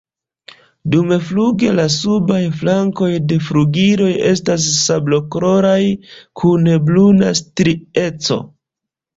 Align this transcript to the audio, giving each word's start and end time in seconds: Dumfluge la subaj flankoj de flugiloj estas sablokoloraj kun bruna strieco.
Dumfluge 0.93 1.73
la 1.79 1.83
subaj 1.95 2.39
flankoj 2.61 3.09
de 3.33 3.37
flugiloj 3.49 4.09
estas 4.31 4.65
sablokoloraj 4.79 5.79
kun 6.43 6.73
bruna 6.89 7.37
strieco. 7.43 8.41